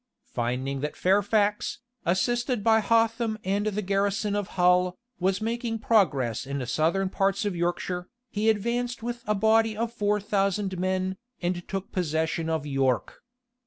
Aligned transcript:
Finding 0.33 0.79
that 0.79 0.95
Fairfax, 0.95 1.77
assisted 2.07 2.63
by 2.63 2.79
Hotham 2.79 3.37
and 3.43 3.67
the 3.67 3.83
garrison 3.83 4.35
of 4.35 4.47
Hull, 4.57 4.97
was 5.19 5.41
making 5.43 5.77
progress 5.77 6.47
in 6.47 6.57
the 6.57 6.65
southern 6.65 7.07
parts 7.07 7.45
of 7.45 7.55
Yorkshire, 7.55 8.09
he 8.31 8.49
advanced 8.49 9.03
with 9.03 9.23
a 9.27 9.35
body 9.35 9.77
of 9.77 9.93
four 9.93 10.19
thousand 10.19 10.79
men, 10.79 11.17
and 11.39 11.67
took 11.67 11.91
possession 11.91 12.49
of 12.49 12.65
York. 12.65 13.21